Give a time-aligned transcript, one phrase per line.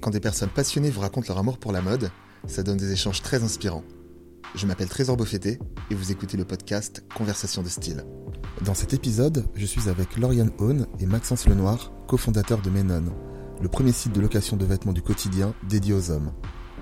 [0.00, 2.10] Quand des personnes passionnées vous racontent leur amour pour la mode,
[2.46, 3.82] ça donne des échanges très inspirants.
[4.54, 5.58] Je m'appelle Trésor Beaufetté
[5.90, 8.04] et vous écoutez le podcast Conversation de style.
[8.64, 13.12] Dans cet épisode, je suis avec Lauriane Hone et Maxence Lenoir, cofondateurs de Menon,
[13.60, 16.32] le premier site de location de vêtements du quotidien dédié aux hommes.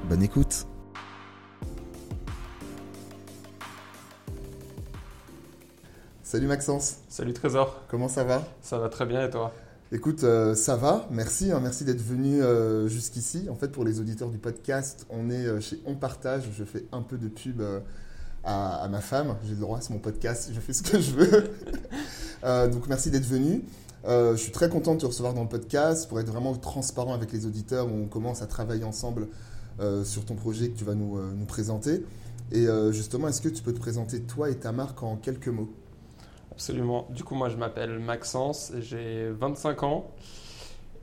[0.08, 0.66] Bonne écoute
[6.22, 8.44] Salut Maxence, Salut Trésor, comment ça va?
[8.60, 9.54] Ça va très bien et toi?
[9.92, 13.46] Écoute, euh, ça va, merci, hein, merci d'être venu euh, jusqu'ici.
[13.48, 16.84] En fait, pour les auditeurs du podcast, on est euh, chez On Partage, je fais
[16.90, 17.62] un peu de pub
[18.42, 21.50] à, ma femme, j'ai le droit, c'est mon podcast, je fais ce que je veux.
[22.72, 23.62] Donc merci d'être venu.
[24.04, 27.32] Je suis très content de te recevoir dans le podcast pour être vraiment transparent avec
[27.32, 29.27] les auditeurs on commence à travailler ensemble
[30.05, 31.18] sur ton projet que tu vas nous,
[31.48, 32.05] présenter.
[32.52, 35.72] Et justement, est-ce que tu peux te présenter toi et ta marque en quelques mots?
[36.56, 37.06] Absolument.
[37.10, 40.10] Du coup, moi je m'appelle Maxence, j'ai 25 ans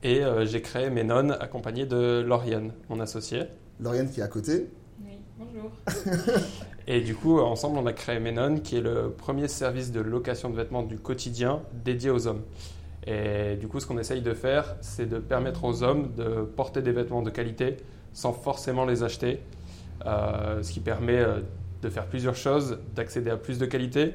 [0.02, 3.44] et euh, j'ai créé Menon accompagné de Lauriane, mon associé.
[3.78, 4.66] Lauriane qui est à côté.
[5.00, 5.70] Oui, bonjour.
[6.88, 10.50] Et du coup, ensemble, on a créé Menon qui est le premier service de location
[10.50, 12.42] de vêtements du quotidien dédié aux hommes.
[13.06, 16.82] Et du coup, ce qu'on essaye de faire, c'est de permettre aux hommes de porter
[16.82, 17.76] des vêtements de qualité
[18.12, 19.38] sans forcément les acheter.
[20.04, 21.38] Euh, ce qui permet euh,
[21.80, 24.14] de faire plusieurs choses, d'accéder à plus de qualité,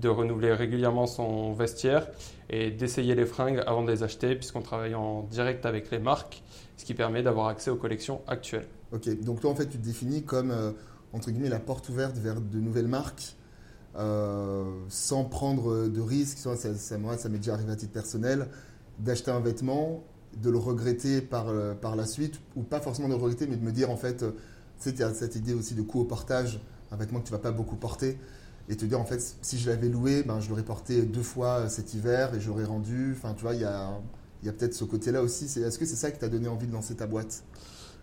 [0.00, 2.08] de renouveler régulièrement son vestiaire
[2.50, 6.42] et d'essayer les fringues avant de les acheter, puisqu'on travaille en direct avec les marques,
[6.76, 8.66] ce qui permet d'avoir accès aux collections actuelles.
[8.92, 10.72] Ok, donc toi en fait tu te définis comme euh,
[11.12, 13.36] entre guillemets la porte ouverte vers de nouvelles marques
[13.96, 16.38] euh, sans prendre de risques.
[16.38, 18.48] Ça, ça, moi, ça m'est déjà arrivé à titre personnel
[18.98, 20.04] d'acheter un vêtement,
[20.36, 23.56] de le regretter par, euh, par la suite, ou pas forcément de le regretter, mais
[23.56, 24.18] de me dire en fait,
[24.80, 26.60] tu sais, cette idée aussi de coût au portage,
[26.92, 28.18] un vêtement que tu vas pas beaucoup porter,
[28.68, 31.60] et te dire en fait, si je l'avais loué, ben, je l'aurais porté deux fois
[31.60, 33.14] euh, cet hiver et je l'aurais rendu.
[33.16, 33.90] Enfin, tu vois, il y a,
[34.42, 35.48] il y a peut-être ce côté-là aussi.
[35.48, 37.44] C'est- Est-ce que c'est ça qui t'a donné envie de lancer ta boîte?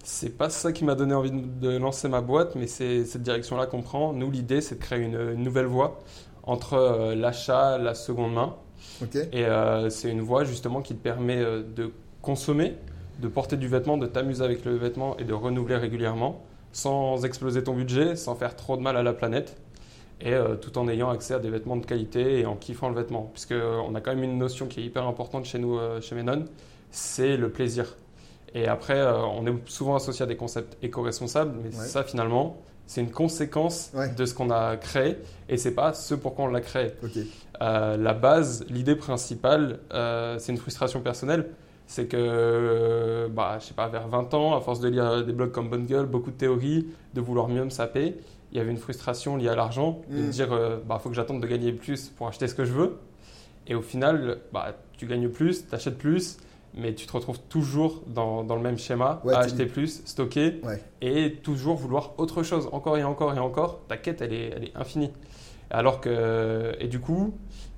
[0.03, 3.67] C'est pas ça qui m'a donné envie de lancer ma boîte, mais c'est cette direction-là
[3.67, 4.11] qu'on prend.
[4.13, 5.99] Nous, l'idée, c'est de créer une, une nouvelle voie
[6.43, 8.55] entre euh, l'achat, la seconde main.
[9.01, 11.91] Ok Et euh, c'est une voie justement qui te permet de
[12.21, 12.75] consommer,
[13.19, 16.41] de porter du vêtement, de t'amuser avec le vêtement et de renouveler régulièrement,
[16.73, 19.55] sans exploser ton budget, sans faire trop de mal à la planète,
[20.25, 22.95] et euh, tout en ayant accès à des vêtements de qualité et en kiffant le
[22.95, 23.29] vêtement.
[23.33, 25.99] Puisque euh, on a quand même une notion qui est hyper importante chez nous, euh,
[26.01, 26.45] chez Menon,
[26.91, 27.95] c'est le plaisir.
[28.55, 31.85] Et après, euh, on est souvent associé à des concepts éco-responsables, mais Ouais.
[31.85, 32.55] ça finalement,
[32.87, 34.09] c'est une conséquence Ouais.
[34.13, 35.17] de ce qu'on a créé,
[35.49, 36.91] et c'est pas ce pourquoi on l'a créé.
[37.59, 39.79] La base, l'idée principale,
[40.37, 41.49] c'est une frustration personnelle.
[41.87, 45.51] C'est que, bah, je sais pas, vers 20 ans, à force de lire des blogs
[45.51, 48.15] comme Bonne Gueule, beaucoup de théories, de vouloir mieux me saper,
[48.53, 50.25] il y avait une frustration liée à l'argent, de Mm.
[50.27, 52.71] me dire, euh, bah, faut que j'attende de gagner plus pour acheter ce que je
[52.71, 52.99] veux.
[53.67, 56.37] Et au final, bah, tu gagnes plus, tu achètes plus,
[56.75, 60.03] mais tu te retrouves toujours dans, dans le même schéma, Ouais, à tu- acheter plus,
[60.05, 60.83] stocker, Ouais.
[61.01, 63.79] et toujours vouloir autre chose, encore et encore et encore.
[63.87, 65.11] Ta quête, elle est, elle est infinie.
[65.71, 67.33] Alors que, et du coup,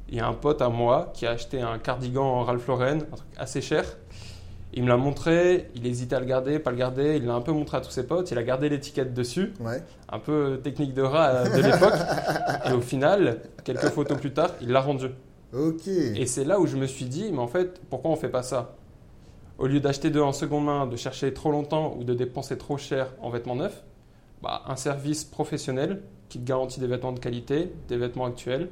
[0.10, 3.16] il y a un pote à moi qui a acheté un cardigan Ralph Lauren, un
[3.16, 3.86] truc assez cher.
[4.74, 7.16] Il me l'a montré, il hésitait à le garder, pas le garder.
[7.16, 8.32] Il l'a un peu montré à tous ses potes.
[8.32, 9.82] Il a gardé l'étiquette dessus, Ouais.
[10.12, 11.94] un peu technique de rat euh, de l'époque.
[12.70, 15.08] et au final, quelques photos plus tard, il l'a rendu.
[16.20, 18.44] Et c'est là où je me suis dit, mais en fait, pourquoi on fait pas
[18.44, 18.76] ça?
[19.58, 22.78] Au lieu d'acheter deux en seconde main, de chercher trop longtemps ou de dépenser trop
[22.78, 23.84] cher en vêtements neufs,
[24.42, 28.68] bah, un service professionnel qui te garantit des vêtements de qualité, des vêtements actuels,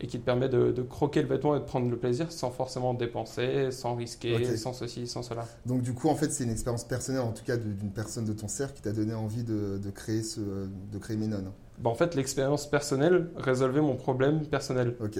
[0.00, 2.50] et qui te permet de, de croquer le vêtement et de prendre le plaisir sans
[2.50, 5.46] forcément dépenser, sans risquer, sans ceci, sans cela.
[5.66, 8.32] Donc du coup, en fait, c'est une expérience personnelle, en tout cas d'une personne de
[8.32, 11.52] ton cercle, qui t'a donné envie de, de créer ce, de créer Menon.
[11.78, 14.96] Bah, en fait, l'expérience personnelle résolvait mon problème personnel.
[15.00, 15.18] Ok.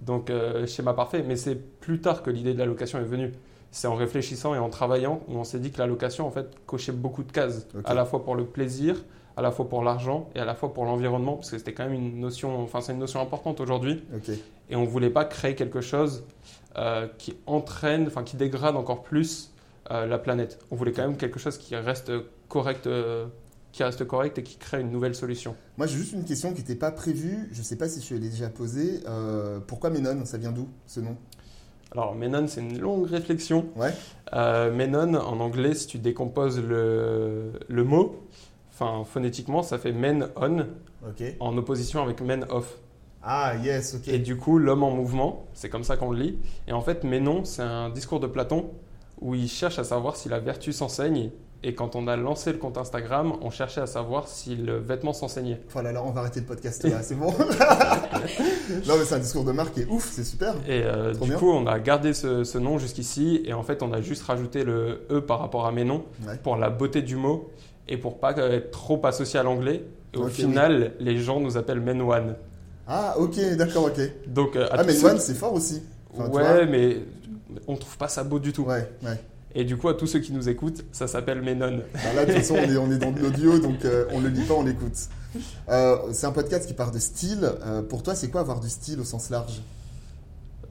[0.00, 1.22] Donc, euh, schéma parfait.
[1.26, 3.32] Mais c'est plus tard que l'idée de la location est venue.
[3.70, 6.46] C'est en réfléchissant et en travaillant où on s'est dit que la location, en fait,
[6.66, 7.66] cochait beaucoup de cases.
[7.84, 9.04] À la fois pour le plaisir,
[9.36, 11.34] à la fois pour l'argent et à la fois pour l'environnement.
[11.34, 14.02] Parce que c'était quand même une notion, enfin, c'est une notion importante aujourd'hui.
[14.70, 16.24] Et on ne voulait pas créer quelque chose
[16.76, 19.52] euh, qui entraîne, enfin, qui dégrade encore plus
[19.90, 20.58] euh, la planète.
[20.70, 22.12] On voulait quand même quelque chose qui reste
[22.48, 23.26] correct, euh,
[23.72, 25.56] qui reste correct et qui crée une nouvelle solution.
[25.76, 27.48] Moi, j'ai juste une question qui n'était pas prévue.
[27.52, 29.02] Je ne sais pas si je l'ai déjà posée.
[29.66, 30.24] Pourquoi Menon?
[30.24, 31.16] Ça vient d'où ce nom?
[31.92, 33.66] Alors, Menon, c'est une longue réflexion.
[33.76, 33.94] Ouais.
[34.32, 38.16] Euh, Menon, en anglais, si tu décomposes le, le mot,
[38.74, 40.66] enfin, phonétiquement, ça fait men on,
[41.40, 42.78] en opposition avec men off.
[43.22, 44.08] Ah, yes, ok.
[44.08, 46.38] Et du coup, l'homme en mouvement, c'est comme ça qu'on le lit.
[46.68, 48.70] Et en fait, Ménon, c'est un discours de Platon
[49.20, 51.30] où ils cherchent à savoir si la vertu s'enseigne.
[51.62, 55.14] Et quand on a lancé le compte Instagram, on cherchait à savoir si le vêtement
[55.14, 55.62] s'enseignait.
[55.70, 57.32] Voilà, là, on va arrêter le podcast là, c'est bon.
[58.86, 60.54] non, mais c'est un discours de marque qui est ouf, c'est super.
[60.68, 61.38] Et euh, du bien.
[61.38, 63.40] coup, on a gardé ce, ce nom jusqu'ici.
[63.46, 66.36] Et en fait, on a juste rajouté le E par rapport à noms Ouais.
[66.42, 67.48] pour la beauté du mot
[67.88, 69.84] et pour pas être trop associé à l'anglais.
[70.14, 72.36] Et au final, les gens nous appellent Men One.
[72.86, 74.00] Ah, ok, d'accord, ok.
[74.26, 75.82] Donc, euh, Ah, qui- c'est fort aussi.
[76.12, 76.98] Enfin, ouais, mais
[77.66, 78.62] on trouve pas ça beau du tout.
[78.62, 79.18] Ouais, ouais.
[79.56, 81.80] Et du coup, à tous ceux qui nous écoutent, ça s'appelle Menon.
[81.94, 84.20] Bah là, de toute façon, on est, on est dans de l'audio, donc euh, on
[84.20, 84.96] le lit pas, on l'écoute.
[85.68, 87.48] Euh, c'est un podcast qui part de style.
[87.64, 89.62] Euh, pour toi, c'est quoi avoir du style au sens large?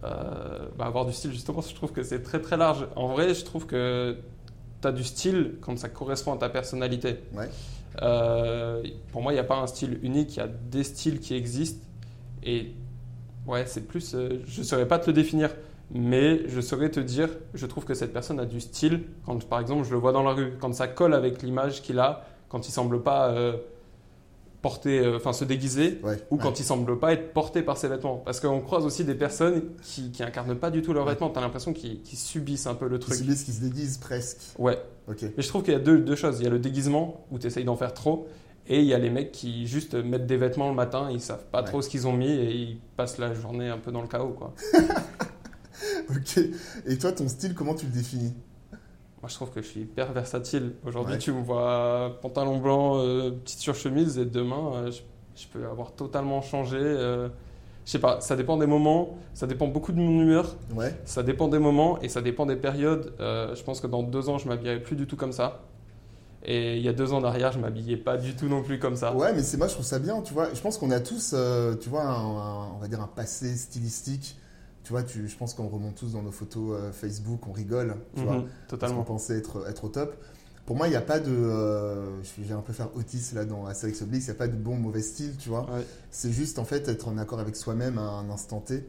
[0.03, 2.87] Euh, bah, avoir du style, justement, je trouve que c'est très très large.
[2.95, 4.17] En vrai, je trouve que
[4.83, 7.19] tu as du style quand ça correspond à ta personnalité.
[7.33, 7.49] Ouais.
[8.01, 11.19] Euh, pour moi, il n'y a pas un style unique, il y a des styles
[11.19, 11.83] qui existent.
[12.43, 12.71] Et
[13.47, 14.13] ouais, c'est plus.
[14.13, 15.49] euh, je ne saurais pas te le définir,
[15.91, 19.59] mais je saurais te dire, je trouve que cette personne a du style quand, par
[19.59, 22.67] exemple, je le vois dans la rue, quand ça colle avec l'image qu'il a, quand
[22.67, 23.57] il semble pas euh,
[24.63, 26.17] porter, euh, enfin se déguiser, Ouais.
[26.31, 26.41] ou ouais.
[26.41, 28.17] quand il semble pas être porté par ses vêtements.
[28.17, 31.29] Parce qu'on croise aussi des personnes qui, qui incarnent pas du tout leurs vêtements.
[31.29, 33.13] Tu as l'impression qu'ils qu'ils subissent un peu le truc.
[33.13, 34.39] subissent, qui se déguisent presque.
[34.57, 34.79] Ouais.
[35.07, 35.21] Ok.
[35.37, 36.39] Mais je trouve qu'il y a deux, deux choses.
[36.39, 38.27] Il y a le déguisement où tu essayes d'en faire trop.
[38.65, 41.43] Et il y a les mecs qui juste mettent des vêtements le matin, ils savent
[41.51, 41.65] pas Ouais.
[41.67, 44.33] trop ce qu'ils ont mis et ils passent la journée un peu dans le chaos.
[44.37, 44.53] Quoi.
[46.09, 46.39] Ok.
[46.87, 48.33] Et toi, ton style, comment tu le définis?
[49.23, 50.73] Moi je trouve que je suis hyper versatile.
[50.85, 51.17] Aujourd'hui Ouais.
[51.19, 54.99] tu me vois pantalon blanc, euh, petite surchemise et demain euh, je,
[55.41, 56.75] je peux avoir totalement changé.
[56.77, 57.29] euh,
[57.85, 60.53] je sais pas, ça dépend des moments, ça dépend beaucoup de mon humeur.
[60.75, 60.93] Ouais.
[61.05, 63.13] Ça dépend des moments et ça dépend des périodes.
[63.21, 65.61] Euh, je pense que dans deux ans, je m'habillerai plus du tout comme ça.
[66.43, 68.97] Et il y a deux ans derrière, je m'habillais pas du tout non plus comme
[68.97, 69.15] ça.
[69.15, 70.53] Ouais, mais c'est moi, je trouve ça bien, tu vois.
[70.53, 71.33] Je pense qu'on a tous,
[71.81, 74.37] tu vois, un, un- on va dire un passé stylistique.
[74.83, 77.95] Tu vois, tu, je pense qu'on remonte tous dans nos photos euh, Facebook, on rigole,
[78.15, 78.35] tu Mhm, vois.
[78.35, 79.03] Parce qu'on totalement.
[79.03, 80.15] pensait être, être au top.
[80.65, 81.29] Pour moi, il n'y a pas de.
[81.31, 84.47] euh, je vais un peu faire Otis là dans Astérix Obélix, il n'y a pas
[84.47, 85.61] de bon mauvais style, tu vois.
[85.71, 85.85] Ouais.
[86.11, 88.85] C'est juste en fait être en accord avec soi-même à un instant T.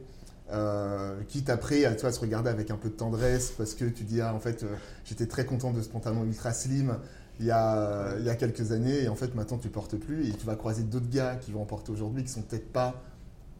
[0.51, 3.83] Euh, quitte après à toi à se regarder avec un peu de tendresse parce que
[3.85, 4.67] tu dis ah en fait euh,
[5.03, 6.97] j'étais très content de ce pantalon ultra slim
[7.39, 10.29] il y, a, il y a quelques années et en fait maintenant tu portes plus
[10.29, 13.01] et tu vas croiser d'autres gars qui vont en porter aujourd'hui qui sont peut-être pas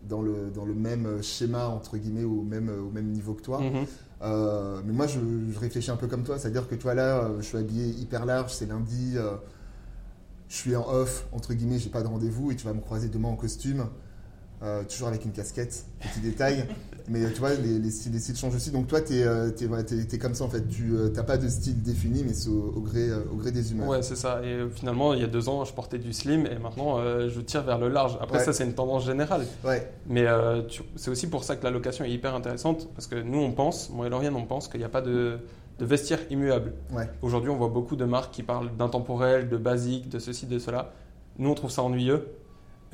[0.08, 3.60] dans le, dans le même schéma entre guillemets au même, au même niveau que toi
[3.62, 3.86] Mhm.
[4.22, 5.20] euh, mais moi, je,
[5.52, 8.26] je réfléchis un peu comme toi, c'est-à-dire que toi là, euh, je suis habillé hyper
[8.26, 9.32] large, c'est lundi, euh,
[10.48, 13.10] je suis en off, entre guillemets, j'ai pas de rendez-vous et tu vas me croiser
[13.10, 13.86] demain en costume,
[14.64, 16.68] euh, toujours avec une casquette, petit détail.
[17.08, 18.72] Mais tu vois, les, les styles, les styles changent aussi.
[18.72, 22.34] Donc toi, tu es, comme ça en fait, tu n'as pas de style défini, mais
[22.34, 23.88] c'est au, au gré, euh, au gré des humeurs.
[23.90, 24.42] Ouais, c'est ça.
[24.44, 27.30] Et euh, finalement, il y a deux ans, je portais du slim et maintenant, euh,
[27.30, 28.18] je tire vers le large.
[28.22, 28.44] Après, Ouais.
[28.44, 29.46] ça, c'est une tendance générale.
[29.64, 30.62] Ouais, Mais euh,
[30.96, 33.90] c'est aussi pour ça que la location est hyper intéressante parce que nous, on pense,
[33.92, 35.38] moi et Lauriane, on pense qu'il n'y a pas de,
[35.80, 36.74] de vestiaire immuable.
[36.94, 40.58] ouais, Aujourd'hui, on voit beaucoup de marques qui parlent d'intemporel, de basique, de ceci, de
[40.58, 40.92] cela.
[41.38, 42.26] Nous, on trouve ça ennuyeux.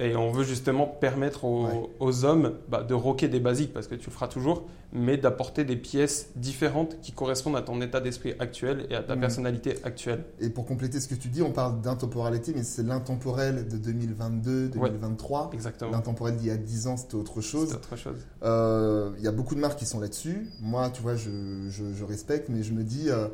[0.03, 1.89] Et on veut justement permettre aux, Ouais.
[1.99, 5.63] aux hommes bah, de rocker des basiques, parce que tu le feras toujours, mais d'apporter
[5.63, 9.21] des pièces différentes qui correspondent à ton état d'esprit actuel et à ta Mhm.
[9.21, 10.23] personnalité actuelle.
[10.39, 14.69] Et pour compléter ce que tu dis, on parle d'intemporalité, mais c'est l'intemporel de 2022,
[14.69, 15.51] 2023.
[15.53, 15.91] Exactement.
[15.91, 17.69] L'intemporel d'il y a 10 ans, c'était autre chose.
[17.69, 18.17] C'est autre chose.
[18.43, 20.49] Euh, Il y a beaucoup de marques qui sont là-dessus.
[20.61, 21.29] Moi, tu vois, je,
[21.69, 23.27] je- je respecte, mais je me dis, euh,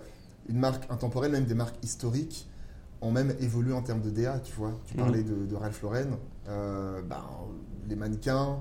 [0.50, 2.48] une marque intemporelle, même des marques historiques,
[3.02, 4.72] ont même évolué en termes de DA, tu vois.
[4.86, 5.00] Tu Mhm.
[5.00, 6.18] parlais de, de Ralph Lauren.
[6.48, 7.24] Euh, ben,
[7.90, 8.60] les mannequins,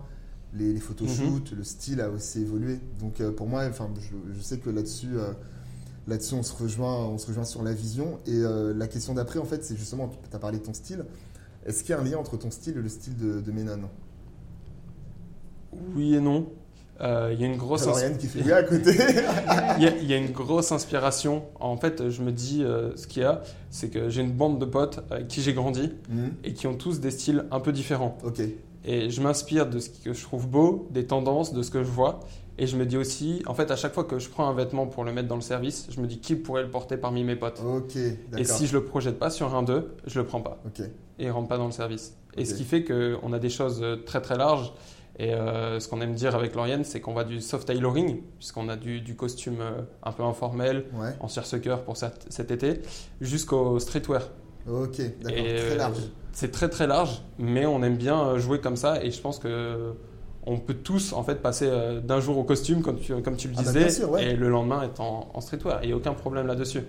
[0.52, 2.80] les, les photoshoots, le style a aussi évolué.
[2.98, 5.32] Donc euh, pour moi, enfin, je, je sais que là-dessus, euh,
[6.06, 8.18] là-dessus, on se rejoint, on se rejoint sur la vision.
[8.26, 11.04] Et euh, la question d'après, en fait, c'est justement, tu as parlé de ton style.
[11.64, 13.88] Est-ce qu'il y a un lien entre ton style et le style de, de Ménon
[15.94, 16.48] Oui et non.
[17.00, 17.86] Euh, Il y a une grosse
[18.18, 18.92] qui fait à côté.
[19.78, 21.42] il y, a, il y a une grosse inspiration.
[21.60, 24.58] En fait, je me dis, euh, ce qu'il y a, c'est que j'ai une bande
[24.58, 26.32] de potes avec qui j'ai grandi Mhm.
[26.44, 28.16] et qui ont tous des styles un peu différents.
[28.84, 31.90] Et je m'inspire de ce que je trouve beau, des tendances, de ce que je
[31.90, 32.20] vois.
[32.58, 34.86] Et je me dis aussi, en fait, à chaque fois que je prends un vêtement
[34.86, 37.36] pour le mettre dans le service, je me dis qui pourrait le porter parmi mes
[37.36, 37.60] potes.
[38.38, 40.62] Et si je le projette pas sur un d'eux, je le prends pas.
[41.18, 42.14] Et il rentre pas dans le service.
[42.38, 44.72] Et ce qui fait qu'on a des choses euh, très très larges.
[45.18, 48.68] Et euh, ce qu'on aime dire avec Lauriane, c'est qu'on va du soft tailoring, puisqu'on
[48.68, 49.70] a du, du costume euh,
[50.02, 51.14] un peu informel, ouais.
[51.20, 52.82] en searchsucker pour cet, cet été,
[53.22, 54.28] jusqu'au streetwear.
[54.70, 55.42] Ok, d'accord.
[55.44, 55.96] Très euh, large.
[56.32, 59.94] C'est très très large, mais on aime bien jouer comme ça et je pense que
[60.44, 61.70] on peut tous en fait passer
[62.04, 64.24] d'un jour au costume comme tu, comme tu le Ah bah, disais bien sûr, ouais.
[64.32, 65.80] et le lendemain être en, en streetwear.
[65.82, 66.82] Il n'y a aucun problème là-dessus.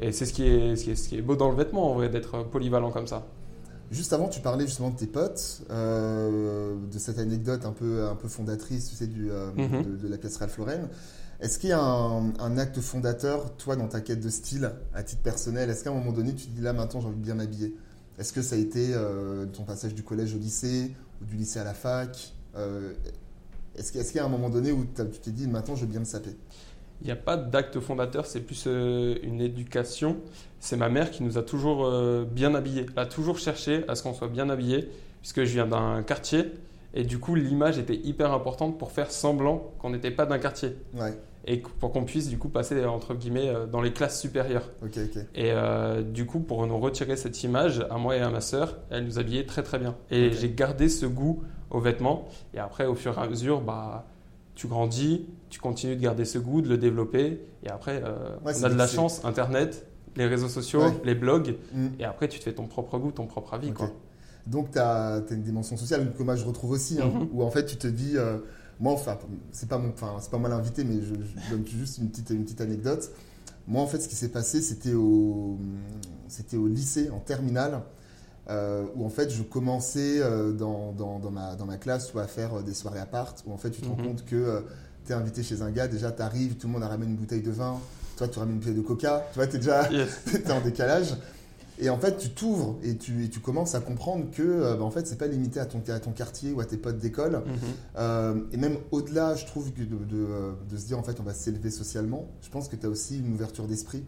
[0.00, 1.90] Et c'est ce, qui est- ce, qui est, ce qui est beau dans le vêtement
[1.90, 3.26] en vrai d'être polyvalent comme ça.
[3.90, 8.14] Juste avant, tu parlais justement de tes potes, euh, de cette anecdote un peu, un
[8.16, 9.82] peu fondatrice, tu sais, du, euh, Mhm.
[9.82, 10.88] de, de la pièce Ralph Lauren.
[11.40, 15.02] Est-ce qu'il y a un, un, acte fondateur, toi, dans ta quête de style, à
[15.02, 15.70] titre personnel?
[15.70, 17.74] Est-ce qu'à un moment donné, tu te dis là, maintenant, j'ai envie de bien m'habiller?
[18.18, 21.60] Est-ce que ça a été euh, ton passage du collège au lycée ou du lycée
[21.60, 22.34] à la fac
[23.76, 26.00] Est-ce qu'il y a un moment donné où tu t'es dit, maintenant, je veux bien
[26.00, 26.36] me saper?
[27.00, 30.16] Il n'y a pas d'acte fondateur, c'est plus euh, une éducation.
[30.58, 32.86] C'est ma mère qui nous a toujours euh, bien habillés.
[32.96, 34.88] Elle a toujours cherché à ce qu'on soit bien habillés,
[35.20, 36.52] puisque je viens d'un quartier.
[36.94, 40.76] Et du coup, l'image était hyper importante pour faire semblant qu'on n'était pas d'un quartier.
[41.44, 44.68] Et pour qu'on puisse du coup passer entre guillemets euh, dans les classes supérieures.
[45.36, 45.52] Et
[46.02, 49.20] du coup, pour nous retirer cette image, à moi et à ma sœur, elle nous
[49.20, 49.94] habillait très très bien.
[50.10, 52.28] Et j'ai gardé ce goût aux vêtements.
[52.54, 54.06] Et après, au fur et à mesure, bah,
[54.58, 57.40] tu grandis, tu continues de garder ce goût, de le développer.
[57.62, 59.86] Et après, euh, on a de la chance, Internet,
[60.16, 61.54] les réseaux sociaux, les blogs.
[61.72, 61.86] Mm.
[62.00, 63.72] Et après, tu te fais ton propre goût, ton propre avis.
[63.72, 63.92] Quoi.
[64.48, 67.28] Donc, tu as, une dimension sociale que moi je retrouve aussi, hein, mm-hmm.
[67.32, 68.16] où en fait, tu te dis.
[68.16, 68.38] Euh,
[68.80, 69.16] moi, enfin,
[69.52, 71.14] c'est pas, mon, c'est pas mal invité, mais je,
[71.50, 73.12] donne juste une petite, une petite anecdote.
[73.68, 75.56] Moi, en fait, ce qui s'est passé, c'était au,
[76.26, 77.82] c'était au lycée, en terminale.
[78.50, 82.18] Euh, où en fait je commençais euh, dans, dans, dans, ma, dans ma classe ou
[82.18, 84.06] à faire euh, des soirées à part, où en fait tu te rends mhm.
[84.06, 84.64] compte que
[85.04, 87.16] tu es invité chez un gars, déjà tu arrives, tout le monde a ramené une
[87.16, 87.78] bouteille de vin,
[88.16, 89.86] toi tu ramènes une bouteille de coca, tu vois, tu es déjà
[90.50, 91.14] en décalage.
[91.80, 94.90] Et en fait, tu t'ouvres et tu, et tu commences à comprendre que bah, en
[94.90, 97.42] fait, c'est pas limité à ton, à ton quartier ou à tes potes d'école.
[97.96, 98.48] Mhm.
[98.50, 100.26] et même au-delà, je trouve, de, de,
[100.68, 103.18] de, se dire en fait, on va s'élever socialement, je pense que tu as aussi
[103.18, 104.04] une ouverture d'esprit.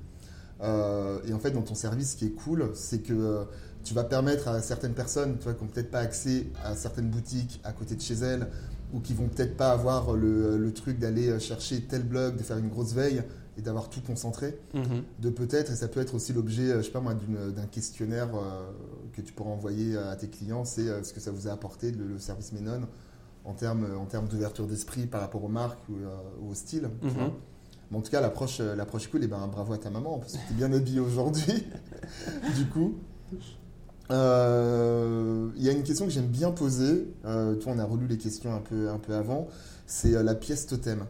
[0.63, 3.47] et en fait, dans ton service, ce qui est cool, c'est que
[3.85, 7.09] tu vas permettre à certaines personnes tu vois, qui n'ont peut-être pas accès à certaines
[7.09, 8.47] boutiques à côté de chez elles
[8.93, 12.69] ou qui vont peut-être pas avoir le, truc d'aller chercher tel blog, de faire une
[12.69, 13.23] grosse veille
[13.61, 15.03] et d'avoir tout concentré, mhm.
[15.19, 18.71] de peut-être, et ça peut être aussi l'objet, je sais pas moi, d'un questionnaire euh,
[19.13, 21.93] que tu pourras envoyer à tes clients, c'est euh, ce que ça vous a apporté,
[21.93, 22.83] le, service Menon,
[23.45, 26.89] en termes en d'ouverture d'esprit par rapport aux marques ou, euh, au style.
[27.03, 27.33] Mhm.
[27.91, 30.53] Mais en tout cas, l'approche cool, et ben, bravo à ta maman, parce que tu
[30.53, 31.67] es bien habillé aujourd'hui,
[32.57, 32.95] du coup.
[34.11, 37.07] Euh, il y a une question que j'aime bien poser.
[37.25, 39.49] Euh, on a relu les questions un peu, un peu avant.
[39.87, 41.07] C'est euh, la pièce totem.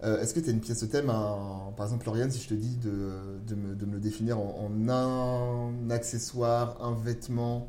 [0.00, 3.40] Est-ce que tu as une pièce totem Par exemple, Lauriane, si je te dis de,
[3.48, 7.66] de, me, de me, le définir en, un accessoire, un vêtement,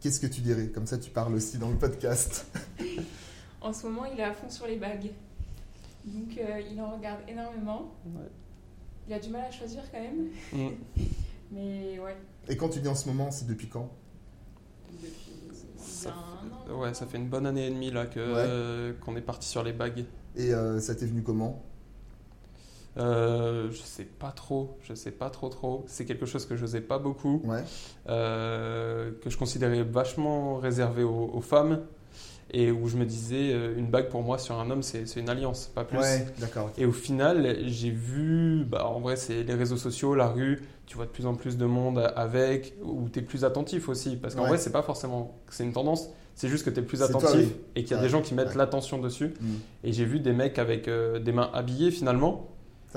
[0.00, 0.68] qu'est-ce que tu dirais?
[0.68, 2.46] Comme ça, tu parles aussi dans le podcast.
[3.60, 5.10] en ce moment, il est à fond sur les bagues.
[6.06, 6.40] Donc,
[6.72, 7.92] il en regarde énormément.
[9.06, 10.30] Il a du mal à choisir quand même.
[10.54, 10.74] Mm.
[11.52, 12.16] Mais ouais.
[12.48, 13.90] Et quand tu dis en ce moment, c'est depuis quand
[14.92, 15.32] Depuis
[15.78, 16.80] ça un an.
[16.80, 19.72] Ouais, ça fait une bonne année et demie là que qu'on est parti sur les
[19.72, 20.04] bagues.
[20.36, 21.62] Et euh, ça t'est venu comment?
[22.98, 25.84] Euh, je sais pas trop, je sais pas trop trop.
[25.86, 27.62] C'est quelque chose que je n'osais pas beaucoup, ouais.
[28.08, 31.82] euh, que je considérais vachement réservé aux, femmes
[32.56, 35.28] et où je me disais euh, une bague pour moi sur un homme c'est une
[35.28, 35.98] alliance, pas plus.
[35.98, 36.70] Ouais, d'accord.
[36.78, 40.96] Et au final, j'ai vu, bah, en vrai, c'est les réseaux sociaux, la rue, tu
[40.96, 44.16] vois de plus en plus de monde avec, où tu es plus attentif aussi.
[44.16, 47.02] Parce qu'en vrai, c'est pas forcément c'est une tendance, c'est juste que tu es plus
[47.02, 49.34] attentif et qu'il y a des gens qui mettent l'attention dessus.
[49.38, 49.46] Mm.
[49.84, 52.48] Et j'ai vu des mecs avec euh, des mains habillées finalement.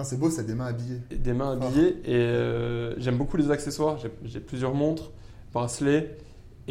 [0.02, 1.02] C'est beau, ça, des mains habillées.
[1.12, 1.98] Des mains habillées.
[2.06, 3.98] Et euh, j'aime beaucoup les accessoires.
[4.24, 5.12] J'ai plusieurs montres,
[5.52, 6.16] bracelets.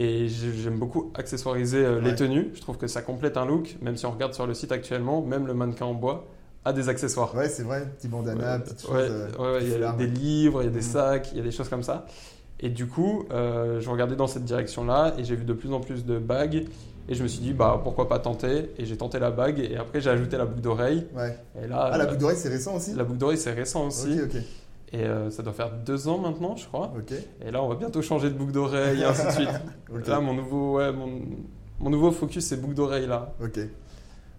[0.00, 2.52] Et j'aime beaucoup accessoiriser euh, les tenues.
[2.54, 5.22] Je trouve que ça complète un look, même si on regarde sur le site actuellement,
[5.22, 6.28] même le mannequin en bois
[6.64, 7.34] a des accessoires.
[7.34, 8.92] Ouais, c'est vrai, petit bandana, petites choses.
[8.92, 10.82] Ouais, il y a des livres, il y a des mm.
[10.82, 12.06] sacs, il y a des choses comme ça.
[12.60, 15.80] Et du coup, euh, je regardais dans cette direction-là et j'ai vu de plus en
[15.80, 16.66] plus de bagues.
[17.08, 18.70] Et je me suis dit, bah, pourquoi pas tenter?
[18.78, 21.06] Et j'ai tenté la bague et après j'ai ajouté la boucle d'oreille.
[21.16, 21.36] Ouais.
[21.60, 22.94] Et là, ah, la boucle d'oreille, c'est récent aussi?
[22.94, 24.20] La boucle d'oreille, c'est récent aussi.
[24.20, 24.42] Ok, ok.
[24.92, 26.92] Et euh, ça doit faire deux ans maintenant, je crois.
[27.44, 29.48] Et là, on va bientôt changer de boucle d'oreille et ainsi de suite.
[30.06, 31.20] Là, mon nouveau, ouais, mon,
[31.80, 33.34] mon nouveau focus, c'est boucle d'oreille là.
[33.42, 33.58] Ok.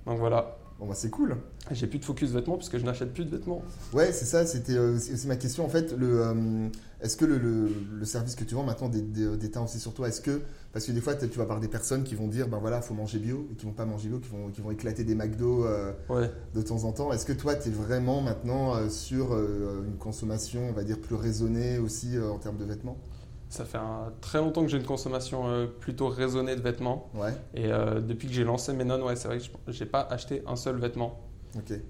[0.06, 0.58] Donc voilà.
[0.80, 1.38] Bon, bah, c'est cool.
[1.72, 3.62] J'ai plus de focus vêtements parce que je n'achète plus de vêtements.
[3.94, 5.66] Ouais, c'est ça, c'était euh, aussi ma question.
[5.66, 6.68] En fait, le, euh,
[7.02, 10.42] est-ce que le, le, service que tu vends maintenant déteint aussi sur toi Est-ce que,
[10.74, 12.94] parce que des fois, tu vas avoir des personnes qui vont dire, ben voilà, faut
[12.94, 15.66] manger bio, et qui vont pas manger bio, qui vont, qui vont éclater des McDo
[15.66, 15.94] euh,
[16.54, 17.12] de temps en temps.
[17.14, 21.78] Est-ce que toi, tu es vraiment maintenant sur une consommation, on va dire, plus raisonnée
[21.78, 22.98] aussi en termes de vêtements?
[23.50, 27.10] Ça fait un, très longtemps que j'ai une consommation euh, plutôt raisonnée de vêtements.
[27.16, 27.34] Ouais.
[27.56, 30.44] Et euh, depuis que j'ai lancé Menon, ouais, c'est vrai que je n'ai pas acheté
[30.46, 31.20] un seul vêtement.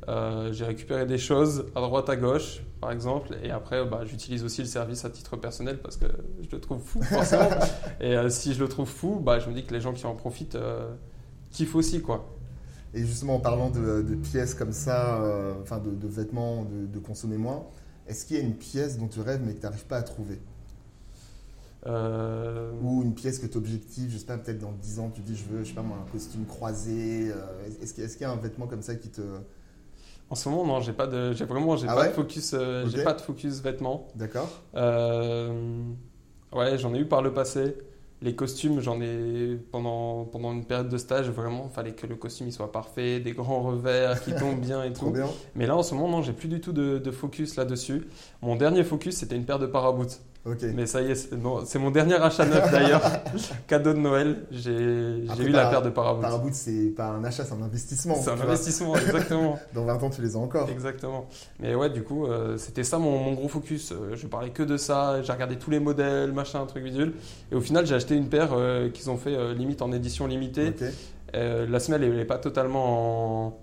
[0.07, 4.43] Euh, j'ai récupéré des choses à droite à gauche, par exemple, et après, bah, j'utilise
[4.43, 6.05] aussi le service à titre personnel parce que
[6.41, 7.49] je le trouve fou, forcément.
[7.99, 10.15] et si je le trouve fou, bah, je me dis que les gens qui en
[10.15, 10.57] profitent
[11.51, 12.25] kiffent aussi, quoi.
[12.93, 15.21] Et justement, en parlant de, pièces comme ça,
[15.61, 17.65] enfin de, de, vêtements, de, consommer moins,
[18.07, 20.03] est-ce qu'il y a une pièce dont tu rêves mais que tu n'arrives pas à
[20.03, 20.39] trouver?
[21.85, 25.21] Euh, Ou une pièce que tu objectives, je sais pas, peut-être dans 10 ans, tu
[25.21, 27.31] dis je veux, je sais pas moi, un costume croisé.
[27.31, 29.21] Euh, est-ce qu'il y, a un vêtement comme ça qui te.
[30.29, 32.51] En ce moment, non, j'ai pas de, j'ai vraiment, j'ai Ah pas ouais de focus,
[32.53, 34.07] euh, j'ai pas de focus vêtements.
[34.15, 34.49] D'accord.
[34.75, 35.81] Euh,
[36.53, 37.75] ouais, j'en ai eu par le passé.
[38.21, 42.17] Les costumes, j'en ai pendant, pendant une période de stage, vraiment, il fallait que le
[42.17, 45.09] costume il soit parfait, des grands revers qui tombent bien et tout.
[45.09, 45.27] bien.
[45.55, 48.07] Mais là, en ce moment, non, j'ai plus du tout de, de focus là-dessus.
[48.41, 50.19] Mon dernier focus, c'était une paire de paraboots.
[50.45, 53.01] Mais ça y est, c'est bon, mon dernier achat neuf d'ailleurs.
[53.67, 56.21] Cadeau de Noël, j'ai eu la paire de paraboots.
[56.21, 58.15] Paraboot, c'est pas un achat, c'est un investissement.
[58.15, 59.59] C'est un investissement, exactement.
[59.73, 60.69] Dans 20 ans, tu les as encore.
[60.69, 61.27] Exactement.
[61.59, 63.91] Mais ouais, du coup, euh, c'était ça mon, mon gros focus.
[63.91, 65.21] Euh, je parlais que de ça.
[65.21, 67.13] J'ai regardé tous les modèles, machin, truc bidule.
[67.51, 70.25] Et au final, j'ai acheté une paire euh, qu'ils ont fait euh, limite en édition
[70.25, 70.73] limitée.
[71.33, 73.59] La semelle, elle n'est pas totalement en.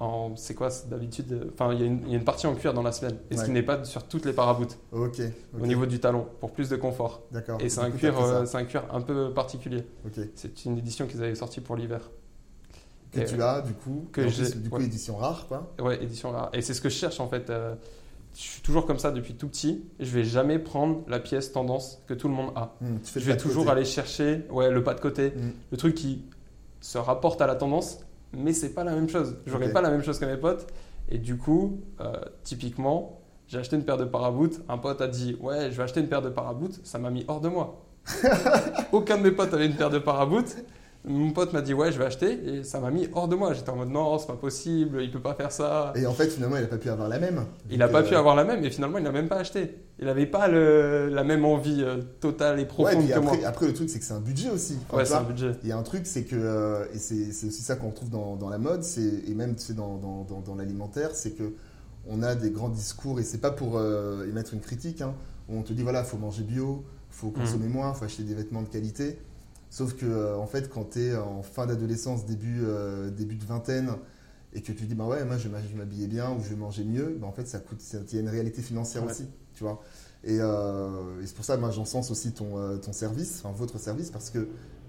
[0.00, 2.54] En- c'est quoi d'habitude Enfin, il y, a une- il y a une partie en
[2.54, 3.18] cuir dans la semelle.
[3.30, 5.20] Et ce qui n'est pas sur toutes les paraboots Ok.
[5.60, 7.22] au niveau du talon, pour plus de confort.
[7.30, 7.60] D'accord.
[7.60, 9.84] Et c'est un, cuir, euh, c'est un cuir un peu particulier.
[10.06, 10.24] Ok.
[10.34, 12.10] C'est une édition qu'ils avaient sortie pour l'hiver.
[13.12, 14.06] Que Et, tu as, du coup.
[14.12, 14.84] que plus, Du coup, ouais.
[14.84, 15.72] édition rare, quoi.
[15.80, 16.48] Ouais, édition rare.
[16.52, 17.50] Et c'est ce que je cherche en fait.
[17.50, 17.74] euh,
[18.34, 19.84] je suis toujours comme ça depuis tout petit.
[19.98, 22.76] Je vais jamais prendre la pièce tendance que tout le monde a.
[22.80, 23.72] Hmm, tu fais Je vais toujours côté.
[23.76, 25.50] aller chercher ouais, le pas de côté, Hmm.
[25.72, 26.24] le truc qui
[26.80, 27.98] se rapporte à la tendance,
[28.32, 29.36] mais c'est pas la même chose.
[29.46, 29.72] J'aurais Ok.
[29.72, 30.66] pas la même chose que mes potes.
[31.08, 32.12] Et du coup, euh,
[32.44, 34.60] typiquement, j'ai acheté une paire de paraboots.
[34.68, 36.78] Un pote a dit Ouais, je vais acheter une paire de paraboots.
[36.84, 37.84] Ça m'a mis hors de moi.
[38.92, 40.56] Aucun de mes potes avait une paire de paraboots.
[41.06, 42.38] Mon pote m'a dit Ouais, je vais acheter.
[42.46, 43.54] Et ça m'a mis hors de moi.
[43.54, 45.92] J'étais en mode Non, c'est pas possible, il peut pas faire ça.
[45.96, 47.46] Et en fait, finalement, il a pas pu avoir la même.
[47.70, 49.76] Il n'a pas euh, pu avoir la même et finalement il n'a même pas acheté.
[49.98, 53.32] Il n'avait pas le- la même envie euh, totale et Ouais, profonde que moi.
[53.32, 54.78] après, après, le truc, c'est que c'est un budget aussi.
[54.88, 55.52] Enfin, Ouais, c'est un budget.
[55.62, 58.36] Il y a un truc, c'est que, euh, et c'est aussi ça qu'on retrouve dans,
[58.36, 58.82] dans la mode,
[59.26, 61.52] et même tu sais, dans, dans, dans, l'alimentaire, c'est que
[62.08, 63.80] on a des grands discours, et c'est pas pour
[64.26, 65.14] émettre une critique, hein,
[65.50, 67.72] où on te dit voilà, faut manger bio, faut consommer Mhm.
[67.72, 69.18] moins, faut acheter des vêtements de qualité.
[69.70, 73.44] Sauf que, euh, en fait, quand tu es en fin d'adolescence, début, euh, début de
[73.44, 73.90] vingtaine,
[74.52, 76.82] et que tu dis bah ouais, moi je vais m'habiller bien ou je vais manger
[76.84, 79.10] mieux, bah, en fait, ça coûte, il y a une réalité financière Ouais.
[79.12, 79.80] aussi, tu vois.
[80.24, 84.10] Et, euh, et c'est pour ça, moi, j'encense aussi ton, ton service, enfin votre service,
[84.10, 84.48] parce que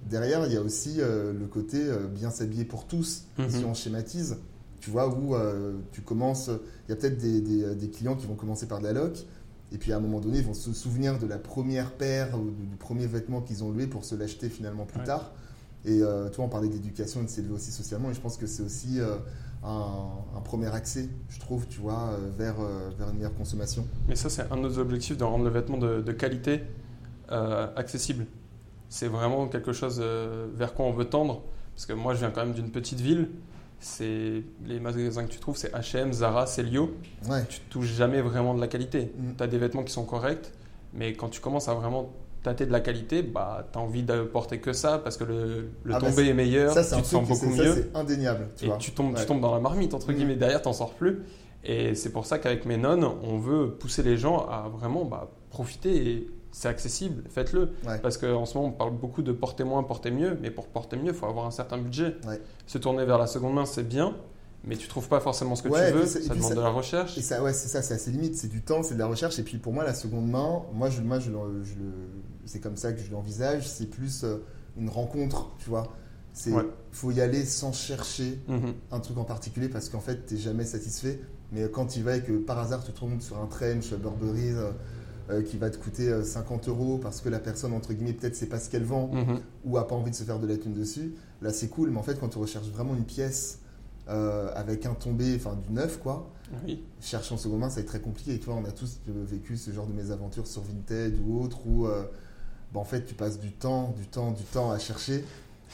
[0.09, 3.49] derrière, il y a aussi euh, le côté euh, bien s'habiller pour tous, Mhm.
[3.51, 4.37] si on schématise,
[4.79, 5.35] tu vois, où
[5.91, 6.49] tu commences,
[6.87, 9.27] il y a peut-être des, des- des clients qui vont commencer par de la loc,
[9.71, 12.51] et puis à un moment donné, ils vont se souvenir de la première paire ou
[12.51, 15.05] du, premier vêtement qu'ils ont loué pour se l'acheter finalement plus Ouais.
[15.05, 15.31] tard.
[15.85, 18.45] Et euh, toi, on parlait d'éducation et de s'élever aussi socialement, et je pense que
[18.45, 19.15] c'est aussi euh,
[19.63, 22.55] un, un premier accès, je trouve, tu vois, euh, vers,
[22.97, 23.85] vers une meilleure consommation.
[24.07, 26.61] Mais ça, c'est un de nos objectifs de rendre le vêtement de, de qualité
[27.31, 28.25] euh, accessible.
[28.89, 31.43] C'est vraiment quelque chose vers quoi on veut tendre.
[31.73, 33.29] Parce que moi, je viens quand même d'une petite ville.
[33.83, 36.91] C'est les magasins que tu trouves, c'est H&M, Zara, Celio.
[37.27, 37.43] Ouais.
[37.49, 39.11] Tu touches jamais vraiment de la qualité.
[39.17, 39.31] Mm.
[39.37, 40.51] Tu as des vêtements qui sont corrects,
[40.93, 42.11] mais quand tu commences à vraiment
[42.43, 45.69] tâter de la qualité, bah, tu as envie de porter que ça parce que le,
[45.83, 47.73] le Ah bah, tombé est meilleur, Ça, tu te sens beaucoup mieux.
[47.73, 48.77] c'est indéniable, tu et vois.
[48.77, 50.15] tu tombes, tu tombes dans la marmite, entre Mm.
[50.15, 51.23] guillemets, derrière, t'en sors plus.
[51.63, 55.29] Et c'est pour ça qu'avec mes nonnes, on veut pousser les gens à vraiment bah,
[55.49, 57.71] profiter et c'est accessible, faites-le.
[57.87, 57.99] Ouais.
[57.99, 60.97] Parce qu'en ce moment, on parle beaucoup de porter moins, porter mieux, mais pour porter
[60.97, 62.15] mieux, il faut avoir un certain budget.
[62.27, 62.41] Ouais.
[62.67, 64.15] Se tourner vers la seconde main, c'est bien,
[64.63, 66.69] mais tu trouves pas forcément ce que Ouais, tu veux, ça demande ça- de la
[66.69, 67.17] recherche.
[67.17, 68.35] Et ça, ouais, c'est ça, c'est assez limite.
[68.35, 69.39] C'est du temps, c'est de la recherche.
[69.39, 71.31] Et puis pour moi, la seconde main, moi, je, moi, je,
[72.45, 73.67] c'est comme ça que je l'envisage.
[73.67, 74.37] C'est plus euh,
[74.77, 75.87] une rencontre, tu vois.
[76.33, 76.63] C'est, Ouais.
[76.91, 78.73] faut y aller sans chercher Mhm.
[78.91, 81.19] un truc en particulier parce qu'en fait, t'es jamais satisfait.
[81.51, 84.51] Mais quand y vas et que par hasard, tu tombes sur un trench, Burberry,
[85.29, 88.13] euh, euh, qui va te coûter euh, 50 euros parce que la personne, entre guillemets,
[88.13, 89.39] peut-être sait pas ce qu'elle vend Mhm.
[89.65, 91.89] ou a pas envie de se faire de la thune dessus, là c'est cool.
[91.91, 93.59] Mais en fait, quand tu recherches vraiment une pièce
[94.09, 96.29] euh, avec un tombé, enfin du neuf, quoi,
[96.65, 96.83] Oui.
[96.99, 98.33] chercher en seconde main, ça va être très compliqué.
[98.33, 101.41] Et tu vois, on a tous euh, vécu ce genre de mésaventures sur Vinted ou
[101.41, 102.03] autre où euh,
[102.73, 105.23] bah, en fait tu passes du temps, du temps, du temps à chercher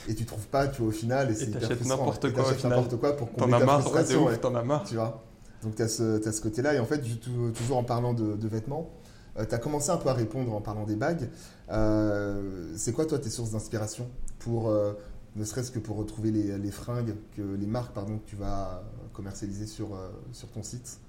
[0.08, 1.32] et tu trouves pas, tu vois, au final.
[1.32, 1.88] Et, c'est hyper frustrant.
[1.98, 4.28] n'importe quoi, n'importe quoi pour combler ta marre, frustration.
[4.42, 4.84] t'en as marre.
[4.84, 5.24] Tu vois?
[5.64, 6.76] Donc tu as ce, ce côté-là.
[6.76, 7.02] Et en fait,
[7.56, 8.90] toujours en parlant de, de vêtements,
[9.46, 11.30] tu as commencé un peu à répondre en parlant des bagues.
[11.70, 14.94] Euh, c'est quoi, toi, tes sources d'inspiration pour, euh,
[15.36, 19.96] ne serait-ce que pour retrouver les, fringues, les marques pardon, que tu vas commercialiser sur,
[19.96, 20.10] euh,
[20.54, 21.00] ton site?